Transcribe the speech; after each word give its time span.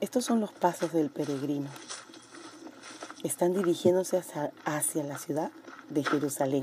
Estos 0.00 0.24
son 0.24 0.38
los 0.38 0.52
pasos 0.52 0.92
del 0.92 1.10
peregrino. 1.10 1.68
Están 3.24 3.52
dirigiéndose 3.52 4.22
hacia, 4.64 5.02
la 5.02 5.18
ciudad 5.18 5.50
de 5.90 6.04
Jerusalén. 6.04 6.62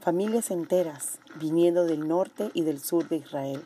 Familias 0.00 0.50
enteras 0.50 1.20
viniendo 1.36 1.84
del 1.84 2.08
norte 2.08 2.50
y 2.52 2.62
del 2.62 2.80
sur 2.80 3.08
de 3.08 3.18
Israel. 3.18 3.64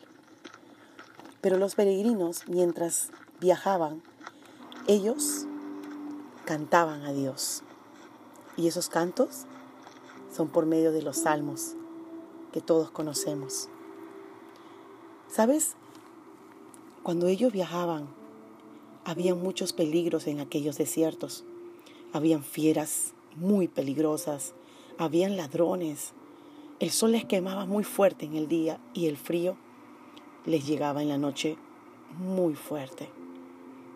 Pero 1.41 1.57
los 1.57 1.73
peregrinos, 1.73 2.47
mientras 2.47 3.09
viajaban, 3.39 4.03
ellos 4.85 5.47
cantaban 6.45 7.01
a 7.01 7.13
Dios. 7.13 7.63
Y 8.57 8.67
esos 8.67 8.89
cantos 8.89 9.47
son 10.31 10.49
por 10.49 10.67
medio 10.67 10.91
de 10.91 11.01
los 11.01 11.17
salmos 11.17 11.73
que 12.51 12.61
todos 12.61 12.91
conocemos. 12.91 13.69
¿Sabes? 15.29 15.75
Cuando 17.01 17.25
ellos 17.25 17.51
viajaban, 17.51 18.07
había 19.07 19.35
muchos 19.35 19.71
peligros 19.71 20.27
en 20.27 20.41
aquellos 20.41 20.77
desiertos. 20.77 21.45
Habían 22.11 22.43
fieras 22.43 23.13
muy 23.37 23.69
peligrosas, 23.69 24.53
habían 24.97 25.37
ladrones. 25.37 26.11
El 26.81 26.91
sol 26.91 27.13
les 27.13 27.23
quemaba 27.23 27.65
muy 27.65 27.85
fuerte 27.85 28.25
en 28.25 28.35
el 28.35 28.49
día 28.49 28.81
y 28.93 29.07
el 29.07 29.15
frío 29.15 29.55
les 30.45 30.67
llegaba 30.67 31.01
en 31.01 31.07
la 31.07 31.17
noche 31.17 31.55
muy 32.19 32.55
fuerte. 32.55 33.07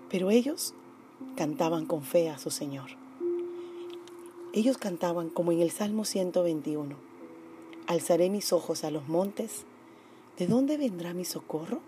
Pero 0.09 0.31
ellos 0.31 0.75
cantaban 1.35 1.87
con 1.87 2.03
fe 2.03 2.29
a 2.29 2.37
su 2.37 2.49
Señor. 2.49 2.91
Ellos 4.53 4.77
cantaban 4.77 5.29
como 5.29 5.51
en 5.51 5.59
el 5.59 5.71
Salmo 5.71 6.05
121. 6.05 6.95
Alzaré 7.85 8.29
mis 8.29 8.53
ojos 8.53 8.85
a 8.85 8.91
los 8.91 9.09
montes. 9.09 9.65
¿De 10.37 10.47
dónde 10.47 10.77
vendrá 10.77 11.13
mi 11.13 11.25
socorro? 11.25 11.81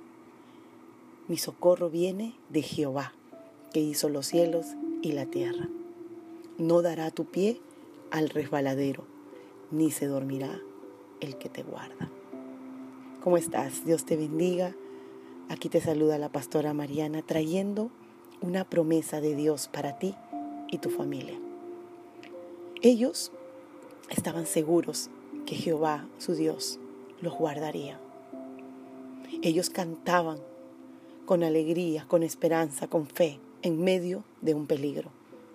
Mi 1.27 1.37
socorro 1.37 1.89
viene 1.89 2.35
de 2.49 2.61
Jehová, 2.61 3.13
que 3.71 3.79
hizo 3.79 4.09
los 4.09 4.27
cielos 4.27 4.67
y 5.01 5.13
la 5.13 5.25
tierra. 5.25 5.69
No 6.57 6.81
dará 6.81 7.11
tu 7.11 7.25
pie 7.25 7.61
al 8.11 8.29
resbaladero, 8.29 9.05
ni 9.71 9.89
se 9.89 10.05
dormirá 10.07 10.59
el 11.21 11.37
que 11.37 11.47
te 11.47 11.63
guarda. 11.63 12.09
¿Cómo 13.23 13.37
estás? 13.37 13.85
Dios 13.85 14.05
te 14.05 14.17
bendiga. 14.17 14.75
Aquí 15.47 15.69
te 15.69 15.79
saluda 15.79 16.17
la 16.17 16.27
pastora 16.27 16.73
Mariana 16.73 17.21
trayendo 17.21 17.89
una 18.41 18.65
promesa 18.65 19.21
de 19.21 19.33
Dios 19.33 19.69
para 19.69 19.97
ti 19.97 20.15
y 20.69 20.79
tu 20.79 20.89
familia. 20.89 21.39
Ellos 22.81 23.31
estaban 24.09 24.45
seguros 24.45 25.09
que 25.45 25.55
Jehová, 25.55 26.05
su 26.17 26.35
Dios, 26.35 26.79
los 27.21 27.33
guardaría. 27.33 27.97
Ellos 29.41 29.69
cantaban 29.69 30.39
con 31.33 31.43
alegría, 31.43 32.05
con 32.07 32.21
esperanza, 32.21 32.87
con 32.87 33.07
fe, 33.07 33.39
en 33.63 33.83
medio 33.83 34.23
de 34.41 34.53
un 34.53 34.67
peligro, 34.67 35.09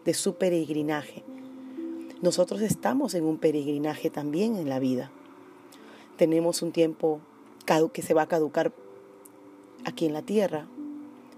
de 0.05 0.12
su 0.12 0.34
peregrinaje. 0.34 1.23
Nosotros 2.21 2.62
estamos 2.62 3.15
en 3.15 3.23
un 3.23 3.39
peregrinaje 3.39 4.11
también 4.11 4.56
en 4.56 4.69
la 4.69 4.81
vida. 4.81 5.12
Tenemos 6.17 6.62
un 6.62 6.73
tiempo 6.73 7.21
que 7.93 8.03
se 8.03 8.12
va 8.12 8.23
a 8.23 8.27
caducar 8.27 8.73
aquí 9.84 10.06
en 10.06 10.15
la 10.15 10.23
tierra, 10.23 10.67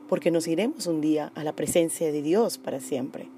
porque 0.08 0.30
nos 0.30 0.46
iremos 0.46 0.86
un 0.86 1.02
día 1.02 1.32
a 1.34 1.44
la 1.44 1.54
presencia 1.54 2.10
de 2.10 2.22
Dios 2.22 2.56
para 2.56 2.80
siempre. 2.80 3.28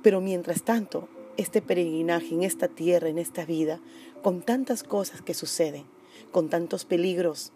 Pero 0.00 0.22
mientras 0.22 0.62
tanto, 0.62 1.10
este 1.36 1.60
peregrinaje 1.60 2.32
en 2.32 2.42
esta 2.42 2.68
tierra, 2.68 3.10
en 3.10 3.18
esta 3.18 3.44
vida, 3.44 3.80
con 4.22 4.40
tantas 4.40 4.82
cosas 4.82 5.20
que 5.20 5.34
suceden, 5.34 5.84
con 6.32 6.48
tantos 6.48 6.86
peligros, 6.86 7.52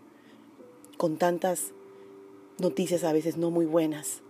con 0.98 1.16
tantas 1.16 1.72
noticias 2.60 3.04
a 3.04 3.12
veces 3.12 3.36
no 3.36 3.50
muy 3.50 3.66
buenas. 3.66 4.22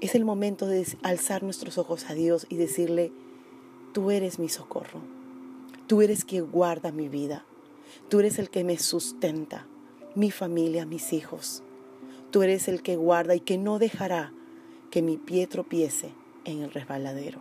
Es 0.00 0.14
el 0.14 0.24
momento 0.24 0.66
de 0.66 0.86
alzar 1.02 1.42
nuestros 1.42 1.78
ojos 1.78 2.08
a 2.08 2.14
Dios 2.14 2.46
y 2.48 2.56
decirle, 2.56 3.12
tú 3.92 4.10
eres 4.10 4.38
mi 4.38 4.48
socorro, 4.48 5.00
tú 5.86 6.02
eres 6.02 6.24
quien 6.24 6.50
guarda 6.50 6.90
mi 6.92 7.08
vida, 7.08 7.44
tú 8.08 8.20
eres 8.20 8.38
el 8.38 8.50
que 8.50 8.64
me 8.64 8.78
sustenta, 8.78 9.66
mi 10.14 10.30
familia, 10.30 10.86
mis 10.86 11.12
hijos, 11.12 11.62
tú 12.30 12.42
eres 12.42 12.68
el 12.68 12.82
que 12.82 12.96
guarda 12.96 13.34
y 13.34 13.40
que 13.40 13.58
no 13.58 13.78
dejará 13.78 14.32
que 14.90 15.02
mi 15.02 15.16
pie 15.16 15.46
tropiece 15.46 16.12
en 16.44 16.62
el 16.62 16.72
resbaladero. 16.72 17.40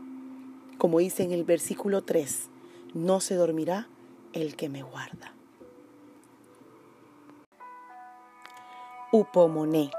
Como 0.78 0.99
dice 0.99 1.23
en 1.23 1.31
el 1.31 1.43
versículo 1.43 2.03
3, 2.03 2.49
no 2.93 3.19
se 3.19 3.35
dormirá 3.35 3.88
el 4.33 4.55
que 4.55 4.69
me 4.69 4.83
guarda. 4.83 5.33
Upomoné. 9.13 9.91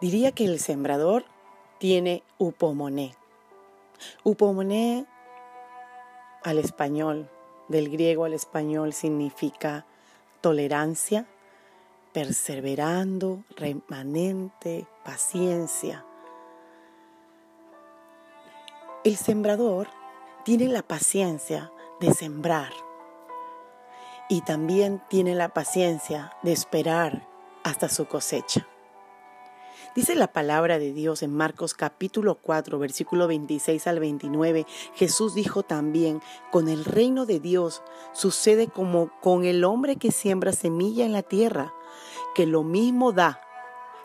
Diría 0.00 0.30
que 0.30 0.44
el 0.44 0.60
sembrador 0.60 1.24
tiene 1.78 2.22
upomoné. 2.38 3.16
Upomoné 4.22 5.04
al 6.44 6.58
español, 6.58 7.28
del 7.66 7.90
griego 7.90 8.24
al 8.24 8.34
español, 8.34 8.92
significa 8.92 9.84
tolerancia, 10.40 11.26
perseverando, 12.12 13.42
remanente, 13.56 14.86
paciencia. 15.04 16.04
El 19.02 19.16
sembrador 19.16 19.88
tiene 20.44 20.68
la 20.68 20.82
paciencia 20.82 21.72
de 21.98 22.12
sembrar 22.14 22.85
y 24.28 24.40
también 24.40 25.02
tiene 25.08 25.34
la 25.34 25.48
paciencia 25.50 26.32
de 26.42 26.52
esperar 26.52 27.26
hasta 27.62 27.88
su 27.88 28.06
cosecha. 28.06 28.66
Dice 29.94 30.14
la 30.14 30.26
palabra 30.26 30.78
de 30.78 30.92
Dios 30.92 31.22
en 31.22 31.34
Marcos 31.34 31.72
capítulo 31.72 32.34
4, 32.34 32.78
versículo 32.78 33.26
26 33.28 33.86
al 33.86 33.98
29. 33.98 34.66
Jesús 34.94 35.34
dijo 35.34 35.62
también, 35.62 36.20
con 36.50 36.68
el 36.68 36.84
reino 36.84 37.24
de 37.24 37.40
Dios 37.40 37.82
sucede 38.12 38.68
como 38.68 39.10
con 39.22 39.44
el 39.44 39.64
hombre 39.64 39.96
que 39.96 40.12
siembra 40.12 40.52
semilla 40.52 41.06
en 41.06 41.12
la 41.12 41.22
tierra, 41.22 41.72
que 42.34 42.46
lo 42.46 42.62
mismo 42.62 43.12
da 43.12 43.40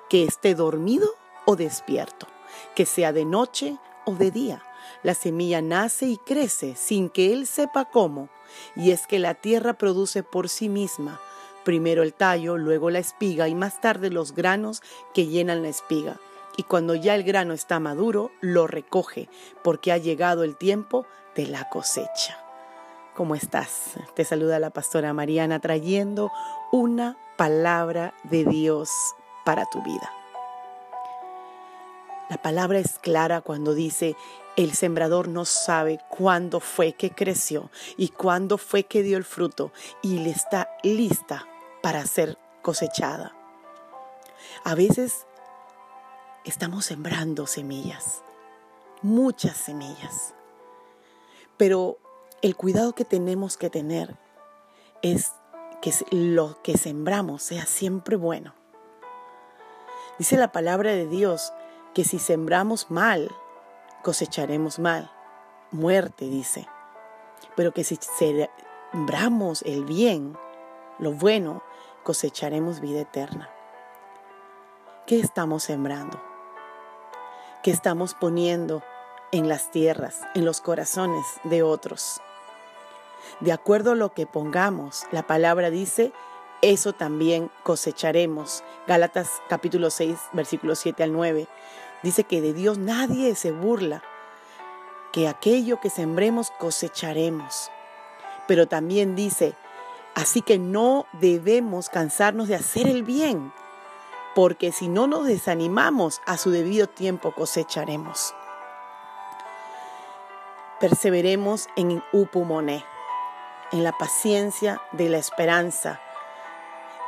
que 0.10 0.24
esté 0.24 0.56
dormido 0.56 1.10
o 1.46 1.58
despierto, 1.58 2.26
que 2.74 2.86
sea 2.86 3.12
de 3.12 3.26
noche 3.26 3.78
o 4.06 4.16
de 4.16 4.31
día. 4.31 4.64
La 5.04 5.14
semilla 5.14 5.62
nace 5.62 6.06
y 6.06 6.18
crece 6.18 6.76
sin 6.78 7.10
que 7.10 7.34
él 7.34 7.48
sepa 7.48 7.86
cómo 7.86 8.30
y 8.75 8.91
es 8.91 9.07
que 9.07 9.19
la 9.19 9.35
tierra 9.35 9.73
produce 9.73 10.23
por 10.23 10.50
sí 10.50 10.69
misma 10.69 11.19
primero 11.63 12.03
el 12.03 12.13
tallo, 12.13 12.57
luego 12.57 12.89
la 12.89 13.00
espiga 13.00 13.47
y 13.47 13.56
más 13.56 13.81
tarde 13.81 14.09
los 14.09 14.34
granos 14.34 14.81
que 15.13 15.28
llenan 15.28 15.63
la 15.63 15.69
espiga. 15.69 16.17
Y 16.57 16.63
cuando 16.63 16.95
ya 16.95 17.16
el 17.16 17.23
grano 17.23 17.53
está 17.53 17.79
maduro, 17.79 18.31
lo 18.41 18.67
recoge, 18.67 19.29
porque 19.63 19.91
ha 19.91 19.97
llegado 19.97 20.44
el 20.44 20.57
tiempo 20.57 21.06
de 21.35 21.47
la 21.47 21.69
cosecha. 21.69 22.38
¿Cómo 23.16 23.35
estás? 23.35 23.95
Te 24.16 24.25
saluda 24.25 24.59
la 24.59 24.69
pastora 24.69 25.13
Mariana 25.13 25.59
trayendo 25.59 26.31
una 26.72 27.18
palabra 27.38 28.13
de 28.23 28.45
Dios 28.45 28.89
para 29.45 29.66
tu 29.66 29.81
vida. 29.81 30.21
La 32.31 32.42
palabra 32.42 32.80
es 32.80 32.97
clara 32.97 33.42
cuando 33.42 33.74
dice, 33.74 34.16
el 34.56 34.72
sembrador 34.72 35.28
no 35.28 35.44
sabe 35.44 36.00
cuándo 36.08 36.62
fue 36.62 36.94
que 36.94 37.12
creció 37.12 37.69
y 37.97 38.08
cuándo 38.08 38.58
fue 38.58 38.86
que 38.86 39.03
dio 39.03 39.18
el 39.18 39.25
fruto 39.25 39.74
y 40.02 40.19
le 40.19 40.30
está 40.30 40.69
lista 40.81 41.46
para 41.84 42.06
ser 42.06 42.38
cosechada. 42.62 43.36
A 44.64 44.75
veces 44.75 45.28
estamos 46.46 46.86
sembrando 46.86 47.47
semillas, 47.47 48.24
muchas 49.02 49.58
semillas, 49.58 50.34
pero 51.58 51.98
el 52.42 52.56
cuidado 52.56 52.96
que 52.96 53.03
tenemos 53.03 53.58
que 53.58 53.69
tener 53.69 54.16
es 55.02 55.34
que 55.81 55.92
lo 56.12 56.62
que 56.62 56.78
sembramos 56.78 57.44
sea 57.44 57.66
siempre 57.66 58.16
bueno. 58.16 58.56
Dice 60.18 60.38
la 60.38 60.54
palabra 60.54 60.92
de 60.92 61.07
Dios 61.07 61.51
que 61.94 62.04
si 62.04 62.20
sembramos 62.20 62.90
mal, 62.90 63.30
cosecharemos 64.04 64.80
mal, 64.80 65.12
muerte, 65.72 66.26
dice. 66.26 66.68
Pero 67.56 67.74
que 67.74 67.84
si 67.84 68.00
sembramos 68.18 69.62
el 69.64 69.84
bien, 69.86 70.38
lo 71.00 71.12
bueno, 71.12 71.64
cosecharemos 72.04 72.80
vida 72.80 73.02
eterna. 73.02 73.50
¿Qué 75.06 75.20
estamos 75.20 75.64
sembrando? 75.64 76.22
¿Qué 77.64 77.72
estamos 77.72 78.14
poniendo 78.14 78.82
en 79.32 79.50
las 79.50 79.72
tierras, 79.72 80.22
en 80.36 80.46
los 80.46 80.62
corazones 80.62 81.26
de 81.44 81.64
otros? 81.64 82.22
De 83.40 83.52
acuerdo 83.52 83.92
a 83.92 83.96
lo 83.96 84.14
que 84.14 84.26
pongamos, 84.26 85.06
la 85.12 85.24
palabra 85.28 85.70
dice, 85.70 86.12
eso 86.62 86.94
también 86.94 87.50
cosecharemos. 87.63 88.63
Gálatas 88.88 89.42
capítulo 89.50 89.90
6, 89.90 90.18
versículos 90.34 90.80
7 90.80 91.04
al 91.04 91.12
9. 91.12 91.48
Dice 92.04 92.24
que 92.24 92.42
de 92.42 92.54
Dios 92.54 92.78
nadie 92.78 93.36
se 93.36 93.52
burla, 93.52 94.04
que 95.12 95.28
aquello 95.28 95.80
que 95.80 95.90
sembremos 95.90 96.52
cosecharemos. 96.52 97.72
Pero 98.48 98.68
también 98.68 99.16
dice, 99.16 99.56
así 100.13 100.42
que 100.42 100.60
no 100.60 101.06
debemos 101.13 101.90
cansarnos 101.90 102.48
de 102.48 102.56
hacer 102.56 102.88
el 102.88 103.04
bien, 103.04 103.52
porque 104.36 104.72
si 104.72 104.88
no 104.88 105.07
nos 105.07 105.25
desanimamos, 105.25 106.22
a 106.25 106.38
su 106.38 106.52
debido 106.52 106.88
tiempo 106.88 107.34
cosecharemos. 107.34 108.34
Perseveremos 110.80 111.68
en 111.75 112.04
Upumone, 112.12 112.84
en 113.72 113.84
la 113.84 113.92
paciencia 113.92 114.81
de 114.92 115.10
la 115.10 115.18
esperanza 115.18 116.00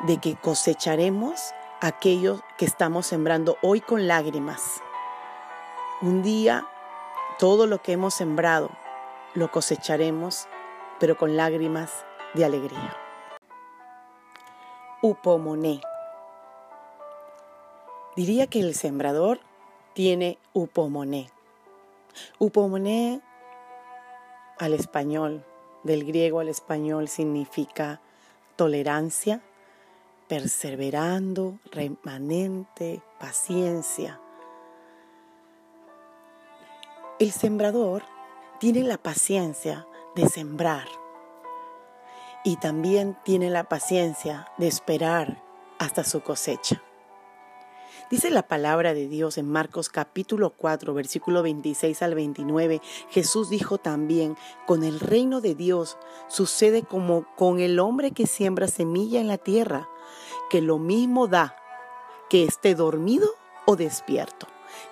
de 0.03 0.17
que 0.17 0.35
cosecharemos 0.35 1.53
aquello 1.81 2.41
que 2.57 2.65
estamos 2.65 3.07
sembrando 3.07 3.57
hoy 3.61 3.81
con 3.81 4.07
lágrimas. 4.07 4.81
Un 6.01 6.21
día 6.23 6.67
todo 7.39 7.67
lo 7.67 7.81
que 7.81 7.93
hemos 7.93 8.13
sembrado 8.13 8.69
lo 9.33 9.49
cosecharemos, 9.49 10.47
pero 10.99 11.17
con 11.17 11.35
lágrimas 11.35 12.05
de 12.33 12.45
alegría. 12.45 12.95
Upomone. 15.01 15.81
Diría 18.15 18.47
que 18.47 18.59
el 18.59 18.75
sembrador 18.75 19.39
tiene 19.93 20.37
upomone. 20.53 21.29
Upomone 22.39 23.21
al 24.59 24.73
español, 24.73 25.43
del 25.83 26.05
griego 26.05 26.39
al 26.39 26.49
español, 26.49 27.07
significa 27.07 27.99
tolerancia, 28.55 29.41
perseverando, 30.33 31.59
remanente, 31.71 33.03
paciencia. 33.19 34.19
El 37.19 37.31
sembrador 37.31 38.01
tiene 38.59 38.81
la 38.81 38.97
paciencia 38.97 39.85
de 40.15 40.27
sembrar 40.27 40.87
y 42.43 42.55
también 42.55 43.15
tiene 43.23 43.51
la 43.51 43.65
paciencia 43.65 44.47
de 44.57 44.65
esperar 44.65 45.39
hasta 45.77 46.03
su 46.03 46.21
cosecha. 46.21 46.81
Dice 48.09 48.31
la 48.31 48.47
palabra 48.47 48.95
de 48.95 49.07
Dios 49.07 49.37
en 49.37 49.47
Marcos 49.47 49.89
capítulo 49.89 50.49
4, 50.49 50.95
versículo 50.95 51.43
26 51.43 52.01
al 52.01 52.15
29. 52.15 52.81
Jesús 53.11 53.51
dijo 53.51 53.77
también, 53.77 54.35
con 54.65 54.83
el 54.83 54.99
reino 54.99 55.41
de 55.41 55.53
Dios 55.53 55.97
sucede 56.27 56.81
como 56.81 57.27
con 57.35 57.59
el 57.59 57.79
hombre 57.79 58.11
que 58.11 58.25
siembra 58.25 58.67
semilla 58.67 59.21
en 59.21 59.27
la 59.27 59.37
tierra, 59.37 59.89
que 60.53 60.61
lo 60.61 60.77
mismo 60.77 61.25
da 61.27 61.55
que 62.29 62.43
esté 62.43 62.75
dormido 62.75 63.27
o 63.65 63.75
despierto, 63.75 64.45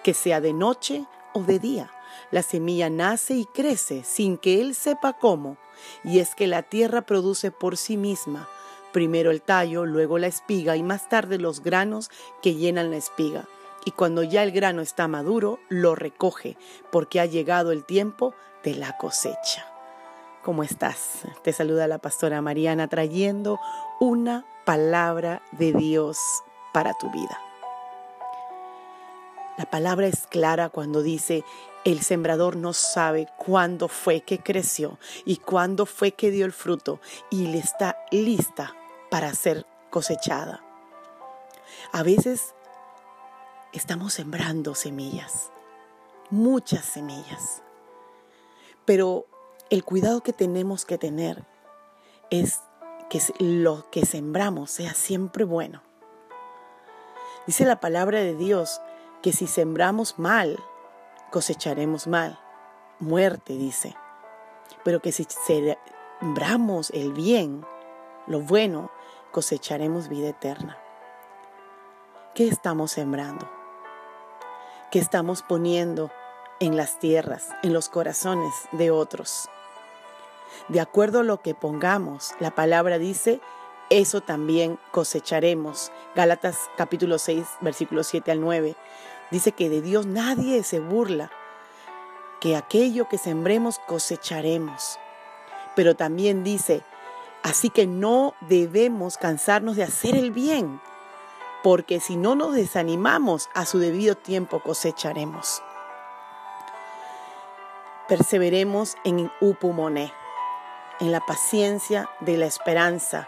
que 0.03 0.15
sea 0.15 0.41
de 0.41 0.53
noche 0.53 1.05
o 1.33 1.43
de 1.43 1.59
día. 1.59 1.91
La 2.31 2.41
semilla 2.41 2.89
nace 2.89 3.35
y 3.35 3.45
crece 3.45 4.03
sin 4.03 4.39
que 4.39 4.59
él 4.59 4.73
sepa 4.73 5.13
cómo, 5.13 5.57
y 6.03 6.17
es 6.17 6.33
que 6.33 6.47
la 6.47 6.63
tierra 6.63 7.03
produce 7.03 7.51
por 7.51 7.77
sí 7.77 7.95
misma 7.95 8.49
Primero 8.91 9.29
el 9.29 9.43
tallo, 9.43 9.85
luego 9.85 10.17
la 10.17 10.25
espiga 10.25 10.75
y 10.77 10.81
más 10.81 11.09
tarde 11.09 11.37
los 11.37 11.61
granos 11.61 12.09
que 12.41 12.55
llenan 12.55 12.89
la 12.89 12.97
espiga. 12.97 13.47
Y 13.85 13.91
cuando 13.91 14.23
ya 14.23 14.41
el 14.41 14.51
grano 14.51 14.81
está 14.81 15.07
maduro, 15.07 15.59
lo 15.69 15.93
recoge, 15.93 16.57
porque 16.91 17.19
ha 17.19 17.27
llegado 17.27 17.71
el 17.71 17.85
tiempo 17.85 18.33
de 18.63 18.73
la 18.73 18.97
cosecha. 18.97 19.70
¿Cómo 20.43 20.63
estás? 20.63 21.19
Te 21.43 21.53
saluda 21.53 21.87
la 21.87 21.99
pastora 21.99 22.41
Mariana 22.41 22.87
trayendo 22.87 23.59
una 23.99 24.43
palabra 24.65 25.43
de 25.51 25.71
Dios 25.71 26.17
para 26.73 26.95
tu 26.95 27.11
vida. 27.11 27.39
La 29.59 29.65
palabra 29.65 30.07
es 30.07 30.25
clara 30.25 30.69
cuando 30.69 31.03
dice, 31.03 31.43
el 31.85 32.01
sembrador 32.01 32.55
no 32.55 32.73
sabe 32.73 33.27
cuándo 33.37 33.87
fue 33.87 34.21
que 34.21 34.39
creció 34.39 34.97
y 35.25 35.37
cuándo 35.37 35.85
fue 35.85 36.13
que 36.13 36.31
dio 36.31 36.45
el 36.45 36.53
fruto 36.53 36.99
y 37.29 37.45
le 37.47 37.59
está 37.59 37.97
lista 38.09 38.75
para 39.11 39.35
ser 39.35 39.67
cosechada. 39.91 40.63
A 41.91 42.01
veces 42.01 42.55
estamos 43.73 44.13
sembrando 44.13 44.73
semillas, 44.73 45.51
muchas 46.31 46.85
semillas, 46.85 47.61
pero 48.85 49.27
el 49.71 49.85
cuidado 49.85 50.21
que 50.21 50.33
tenemos 50.33 50.83
que 50.85 50.97
tener 50.97 51.45
es 52.29 52.59
que 53.09 53.21
lo 53.39 53.89
que 53.89 54.05
sembramos 54.05 54.69
sea 54.69 54.93
siempre 54.93 55.45
bueno. 55.45 55.81
Dice 57.47 57.65
la 57.65 57.79
palabra 57.79 58.19
de 58.19 58.35
Dios 58.35 58.81
que 59.21 59.31
si 59.31 59.47
sembramos 59.47 60.19
mal, 60.19 60.59
cosecharemos 61.31 62.05
mal. 62.05 62.37
Muerte, 62.99 63.53
dice. 63.53 63.95
Pero 64.83 64.99
que 64.99 65.13
si 65.13 65.25
sembramos 65.47 66.89
el 66.89 67.13
bien, 67.13 67.65
lo 68.27 68.41
bueno, 68.41 68.91
cosecharemos 69.31 70.09
vida 70.09 70.29
eterna. 70.29 70.77
¿Qué 72.35 72.49
estamos 72.49 72.91
sembrando? 72.91 73.49
¿Qué 74.91 74.99
estamos 74.99 75.43
poniendo 75.43 76.11
en 76.59 76.75
las 76.75 76.99
tierras, 76.99 77.47
en 77.63 77.71
los 77.71 77.87
corazones 77.87 78.53
de 78.73 78.91
otros? 78.91 79.49
De 80.67 80.79
acuerdo 80.79 81.19
a 81.19 81.23
lo 81.23 81.41
que 81.41 81.55
pongamos, 81.55 82.33
la 82.39 82.51
palabra 82.51 82.97
dice, 82.97 83.41
eso 83.89 84.21
también 84.21 84.79
cosecharemos. 84.91 85.91
Gálatas 86.15 86.57
capítulo 86.77 87.19
6, 87.19 87.45
versículos 87.61 88.07
7 88.07 88.31
al 88.31 88.41
9. 88.41 88.75
Dice 89.31 89.51
que 89.51 89.69
de 89.69 89.81
Dios 89.81 90.05
nadie 90.05 90.63
se 90.63 90.79
burla, 90.79 91.31
que 92.39 92.55
aquello 92.55 93.07
que 93.09 93.17
sembremos 93.17 93.79
cosecharemos. 93.79 94.99
Pero 95.75 95.95
también 95.95 96.43
dice, 96.43 96.83
Así 97.43 97.71
que 97.71 97.87
no 97.87 98.35
debemos 98.41 99.17
cansarnos 99.17 99.75
de 99.75 99.83
hacer 99.83 100.15
el 100.15 100.31
bien, 100.31 100.79
porque 101.63 101.99
si 101.99 102.15
no 102.15 102.35
nos 102.35 102.53
desanimamos, 102.53 103.49
a 103.55 103.65
su 103.65 103.79
debido 103.79 104.15
tiempo 104.15 104.59
cosecharemos. 104.59 105.63
Perseveremos 108.07 108.95
en 109.03 109.31
Upumone, 109.41 110.13
en 111.01 111.11
la 111.11 111.19
paciencia 111.19 112.09
de 112.21 112.37
la 112.37 112.45
esperanza 112.45 113.27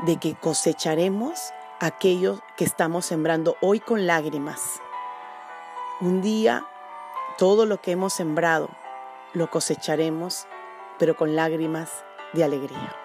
de 0.00 0.16
que 0.16 0.34
cosecharemos 0.34 1.52
aquello 1.78 2.40
que 2.56 2.64
estamos 2.64 3.04
sembrando 3.06 3.56
hoy 3.60 3.80
con 3.80 4.06
lágrimas. 4.06 4.80
Un 6.00 6.22
día 6.22 6.66
todo 7.36 7.66
lo 7.66 7.80
que 7.80 7.92
hemos 7.92 8.14
sembrado 8.14 8.70
lo 9.34 9.50
cosecharemos, 9.50 10.46
pero 10.98 11.16
con 11.16 11.36
lágrimas 11.36 11.90
de 12.32 12.44
alegría. 12.44 13.03